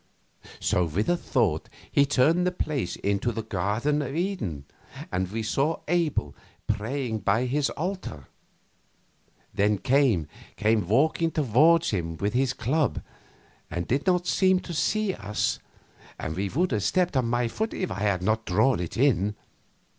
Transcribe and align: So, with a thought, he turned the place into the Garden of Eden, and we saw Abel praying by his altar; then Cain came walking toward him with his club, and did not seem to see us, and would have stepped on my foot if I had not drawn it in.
So, 0.59 0.85
with 0.85 1.07
a 1.09 1.15
thought, 1.15 1.69
he 1.91 2.07
turned 2.07 2.47
the 2.47 2.51
place 2.51 2.95
into 2.95 3.31
the 3.31 3.43
Garden 3.43 4.01
of 4.01 4.15
Eden, 4.15 4.65
and 5.11 5.31
we 5.31 5.43
saw 5.43 5.81
Abel 5.87 6.35
praying 6.65 7.19
by 7.19 7.45
his 7.45 7.69
altar; 7.69 8.27
then 9.53 9.77
Cain 9.77 10.27
came 10.55 10.87
walking 10.87 11.29
toward 11.29 11.85
him 11.85 12.17
with 12.17 12.33
his 12.33 12.51
club, 12.53 13.03
and 13.69 13.87
did 13.87 14.07
not 14.07 14.25
seem 14.25 14.59
to 14.61 14.73
see 14.73 15.13
us, 15.13 15.59
and 16.17 16.35
would 16.35 16.71
have 16.71 16.81
stepped 16.81 17.15
on 17.15 17.27
my 17.27 17.47
foot 17.47 17.71
if 17.71 17.91
I 17.91 17.99
had 17.99 18.23
not 18.23 18.43
drawn 18.47 18.79
it 18.79 18.97
in. 18.97 19.35